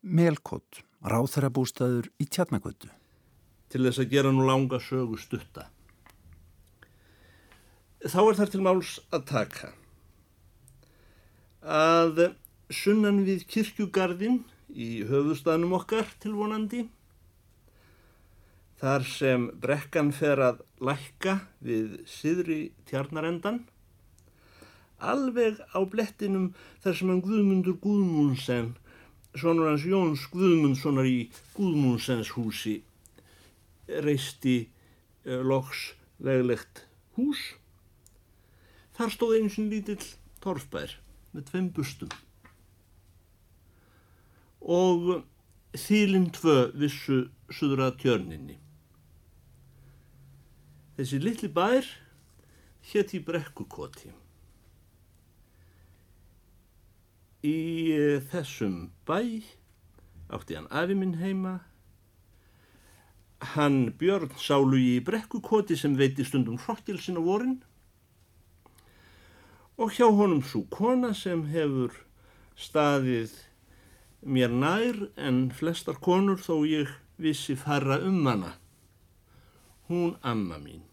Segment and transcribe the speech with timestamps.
[0.00, 2.88] Melkott, ráþarabústaður í Tjarnagötu.
[3.68, 5.66] Til þess að gera nú langa sögu stutta.
[8.00, 9.74] Þá er þar til máls að taka
[11.60, 12.22] að
[12.72, 14.40] sunnan við kirkjugarðin
[14.72, 16.86] í höfustanum okkar tilvonandi
[18.80, 23.66] þar sem brekkan fer að lækka við siðri tjarnarendan,
[24.96, 28.78] alveg á blettinum þar sem hann Guðmundur Guðmundsen,
[29.38, 32.80] svonur hans Jóns Guðmundssonar í Guðmundsens húsi,
[33.86, 34.56] reisti
[35.26, 36.84] uh, loks veglegt
[37.18, 37.42] hús.
[38.96, 40.02] Þar stóð eins og lítill
[40.42, 40.98] torfbær
[41.34, 42.10] með tveim bustum
[44.60, 45.22] og
[45.72, 48.58] þýlinn tvö vissu suðra tjörninni.
[50.98, 51.86] Þessi litli bær
[52.92, 54.12] hétt í brekkukoti.
[57.40, 57.56] Í
[57.96, 59.40] eh, þessum bæ
[60.30, 61.60] átti hann afi minn heima.
[63.54, 67.60] Hann Björn sálu í brekkukoti sem veiti stundum hrokkilsin á vorin
[69.80, 71.94] og hjá honum svo kona sem hefur
[72.60, 73.32] staðið
[74.20, 78.52] mér nær en flestar konur þó ég vissi fara um hana.
[79.88, 80.84] Hún amma mín.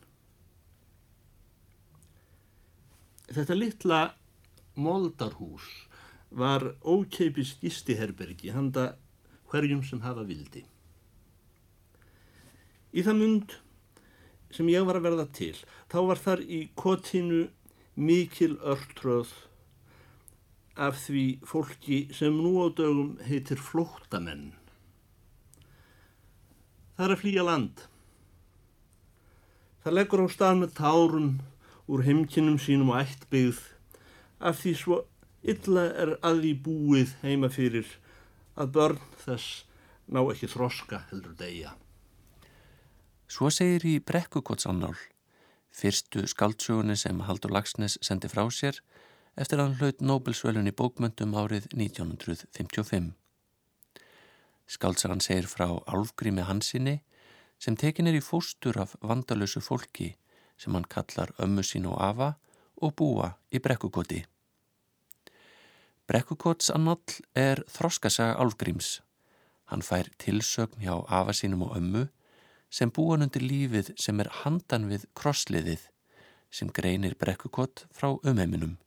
[3.27, 3.99] Þetta litla
[4.79, 5.67] moldarhús
[6.29, 8.95] var ókeipis gistiherbergi handa
[9.51, 10.65] hverjum sem hafa vildi.
[12.91, 13.57] Í það mund
[14.51, 15.55] sem ég var að verða til,
[15.91, 17.47] þá var þar í kotinu
[17.97, 19.33] mikil örtröð
[20.77, 24.51] af því fólki sem nú á dögum heitir flóttamenn.
[26.97, 27.83] Það er að flýja land.
[29.83, 31.29] Það leggur á stað með tárum
[31.87, 33.61] úr heimkinnum sínum og ættbyggð
[34.37, 34.97] af því svo
[35.43, 37.89] illa er að því búið heima fyrir
[38.57, 39.63] að börn þess
[40.07, 41.75] ná ekki þroska heldur degja.
[43.27, 44.95] Svo segir í Brekkukottsannál,
[45.75, 48.79] fyrstu skaldsögunni sem Haldur Lagsnes sendi frá sér
[49.35, 53.11] eftir að hann hlaut Nobelsvölun í bókmöndum árið 1955.
[54.67, 57.01] Skaldsagan segir frá Álfgrími Hansinni
[57.59, 60.13] sem tekin er í fóstur af vandalösu fólki
[60.57, 62.33] sem hann kallar ömmu sín og afa
[62.81, 64.23] og búa í brekkukoti.
[66.07, 69.01] Brekkukotsannall er þroskasaga Álfgríms.
[69.67, 72.05] Hann fær tilsögn hjá afa sínum og ömmu
[72.71, 75.83] sem búan undir lífið sem er handan við krossliðið
[76.47, 78.77] sem greinir brekkukott frá umheiminum.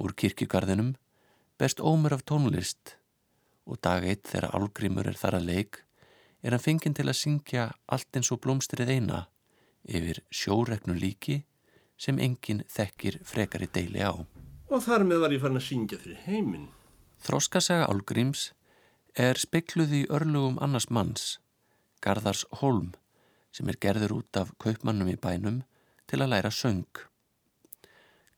[0.00, 0.94] Úr kirkjugarðinum
[1.60, 2.96] best ómur af tónlist
[3.68, 5.84] og dag eitt þegar Álgrímur er þar að leik
[6.40, 9.26] er hann fenginn til að syngja allt eins og blómstrið eina
[9.84, 11.42] yfir sjóreknu líki
[12.00, 14.16] sem enginn þekkir frekari deili á.
[14.70, 16.68] Og þar með var ég farin að syngja fyrir heiminn.
[17.26, 18.52] Þróskasaga Álgríms
[19.18, 21.40] er spekluð í örlugum annars manns,
[22.00, 22.92] Garðars Holm,
[23.50, 25.64] sem er gerður út af kaupmannum í bænum
[26.06, 26.86] til að læra söng.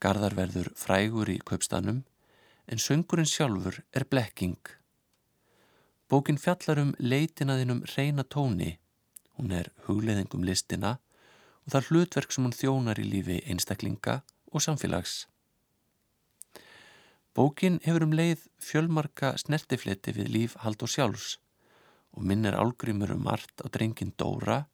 [0.01, 2.03] Garðar verður frægur í kaupstanum,
[2.67, 4.57] en söngurinn sjálfur er blekking.
[6.09, 8.79] Bókin fjallar um leitinaðinum reyna tóni.
[9.37, 10.97] Hún er hugleðingum listina
[11.67, 14.23] og það hlutverk sem hún þjónar í lífi einstaklinga
[14.53, 15.27] og samfélags.
[17.33, 21.39] Bókin hefur um leið fjölmarka snertifleti við líf hald og sjálfs
[22.13, 24.67] og minnir álgrimur um margt á drengin Dóra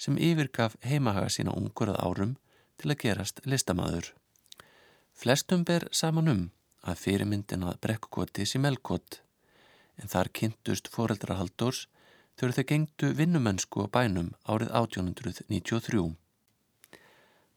[0.00, 2.36] sem yfirgaf heimahaga sína ungur að árum
[2.80, 4.14] til að gerast listamæður.
[5.12, 6.42] Flestum ber saman um
[6.86, 9.20] að fyrirmyndin að brekkukoti sé melkot
[9.98, 11.84] en þar kynntust foreldrahaldurs
[12.38, 16.04] þegar þau gengdu vinnumennsku á bænum árið 1893.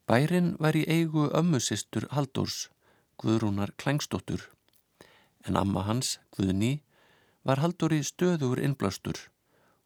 [0.09, 2.67] Bærin var í eigu ömmusistur Haldórs,
[3.21, 4.47] Guðrúnar Klængstóttur,
[5.45, 6.79] en amma hans, Guðni,
[7.45, 9.19] var Haldóri stöður innblástur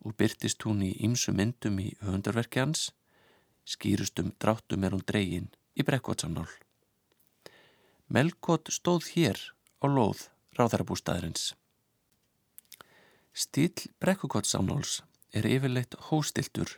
[0.06, 2.94] og byrtist hún í ýmsu myndum í höfundarverki hans,
[3.68, 6.48] skýrustum dráttum er hún dregin í brekkvotsamnál.
[8.08, 9.40] Melkot stóð hér
[9.84, 11.52] á lóð ráðarabústæðarins.
[13.36, 15.02] Stíl brekkukotsamnáls
[15.36, 16.78] er yfirleitt hóstiltur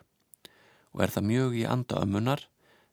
[0.95, 2.47] og er það mjög í anda ömmunar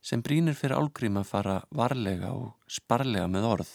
[0.05, 3.73] sem brínir fyrir álgrím að fara varlega og sparlega með orð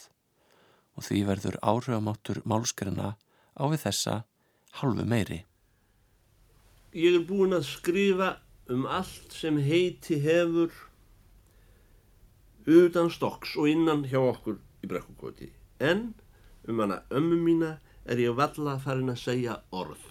[1.00, 3.16] og því verður áhrifamáttur málskerina
[3.58, 4.16] á við þessa
[4.82, 5.40] halvu meiri.
[6.94, 8.36] Ég er búin að skrifa
[8.70, 10.74] um allt sem heiti hefur
[12.70, 15.50] utan stokks og innan hjá okkur í brekkukoti
[15.82, 16.12] en
[16.70, 17.72] um hana ömmu mína
[18.06, 20.06] er ég valla farin að segja orð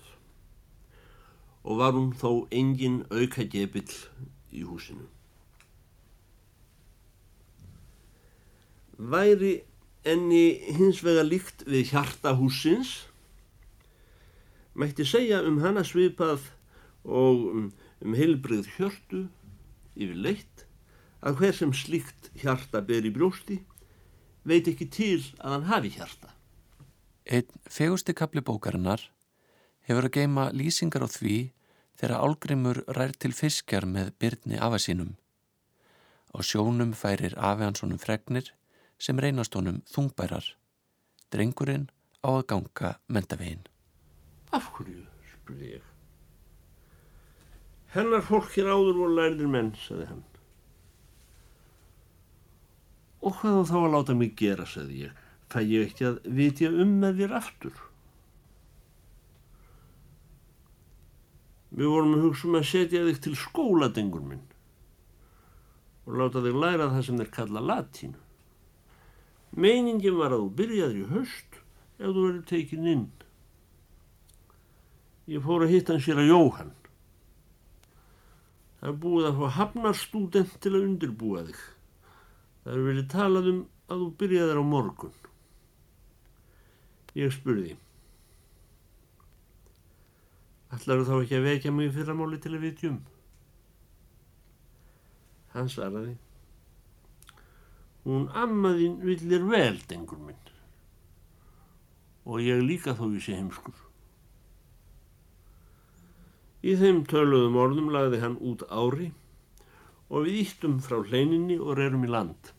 [1.62, 3.94] og var hún þó engin auka gebill
[4.50, 5.06] í húsinu.
[8.98, 9.62] Væri
[10.04, 13.08] enni hins vega líkt við hjarta húsins
[14.78, 16.44] Mætti segja um hana svipað
[17.02, 17.62] og um,
[17.98, 19.24] um heilbrið hjörtu
[19.98, 20.62] yfir leitt
[21.18, 23.56] að hver sem slíkt hjarta ber í brjósti
[24.46, 26.30] veit ekki til að hann hafi hjarta.
[27.26, 29.02] Einn fegusti kapli bókarinnar
[29.90, 31.38] hefur að geima lýsingar á því
[31.98, 35.16] þegar álgrimur rær til fiskjar með byrni afa sínum.
[36.30, 38.52] Á sjónum færir afi hans honum fregnir
[38.98, 40.54] sem reynast honum þungbærar.
[41.32, 41.88] Drengurinn
[42.24, 43.64] á að ganga mentavegin.
[44.54, 45.86] Af hverju, spurði ég.
[47.94, 50.24] Hennar fólk hér áður voru lærðir menn, saði hann.
[53.24, 55.24] Og hvað þá að láta mig gera, saði ég.
[55.48, 57.84] Fæ ég ekki að vitja um með þér aftur.
[61.72, 64.46] Við vorum að hugsa um að setja þig til skóladengur minn
[66.08, 68.20] og láta þig læra það sem þeir kalla latínu.
[69.56, 71.56] Meiningin var að þú byrjaður í höst
[71.98, 73.06] ef þú verður tekin inn.
[75.28, 76.74] Ég fór að hitta hann sér að Jóhann.
[78.78, 81.64] Það er búið að fá hafnarstúdent til að undirbúa þig.
[82.62, 83.58] Það er verið talað um
[83.88, 85.18] að þú byrjaðir á morgun.
[87.18, 87.74] Ég spurði.
[90.76, 92.98] Ætlar þú þá ekki að vekja mig fyrramáli til að vitjum?
[95.54, 96.18] Hann svaraði.
[98.08, 100.44] Hún ammaðinn villir vel, dengur minn.
[102.24, 103.76] Og ég líka þó ég sé heimskur.
[106.64, 109.10] Í þeim töluðum orðum lagði hann út ári
[110.08, 112.54] og við íttum frá hleininni og rerum í land.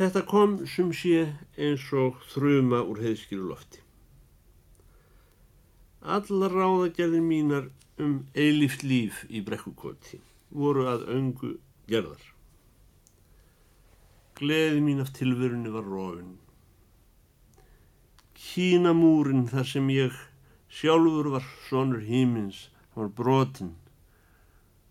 [0.00, 1.26] Þetta kom sem sé
[1.60, 3.84] eins og þruma úr heiðskilu lofti.
[6.00, 7.66] Allar ráðagerðir mínar
[8.00, 11.58] um eilíft líf í brekkukoti voru að öngu
[11.90, 12.22] gerðar.
[14.38, 16.38] Gleði mín af tilverunni var rofin.
[18.40, 20.16] Kínamúrin þar sem ég
[20.72, 23.74] sjálfur var sonur hímins, var brotinn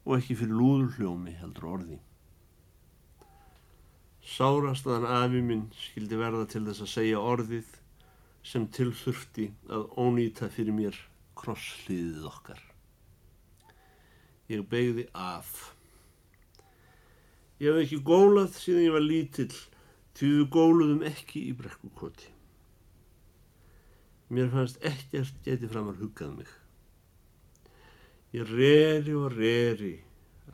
[0.05, 1.97] og ekki fyrir lúðurhljómi heldur orði.
[4.29, 7.73] Sárastaðan afi minn skildi verða til þess að segja orðið
[8.45, 10.97] sem tilþurfti að ónýta fyrir mér
[11.39, 12.61] krosslíðið okkar.
[14.49, 15.78] Ég begði af.
[17.59, 19.56] Ég hef ekki gólað síðan ég var lítill,
[20.15, 22.29] því við góluðum ekki í brekkukoti.
[24.31, 26.51] Mér fannst ekkert geti framar huggað mig.
[28.31, 29.95] Ég reri og reri,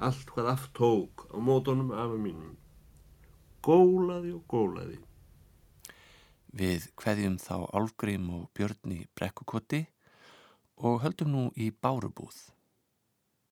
[0.01, 2.55] allt hvað aft tók á mótonum afa mínum.
[3.61, 4.97] Gólaði og gólaði.
[6.55, 9.85] Við hveðjum þá Álgrím og Björn í brekkukoti
[10.81, 12.54] og höldum nú í Bárubúð.